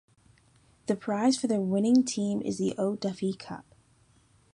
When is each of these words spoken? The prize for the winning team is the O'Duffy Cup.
The 0.87 0.95
prize 0.95 1.37
for 1.37 1.45
the 1.45 1.61
winning 1.61 2.03
team 2.03 2.41
is 2.41 2.57
the 2.57 2.73
O'Duffy 2.75 3.33
Cup. 3.35 3.67